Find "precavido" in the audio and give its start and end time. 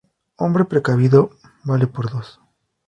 0.65-1.29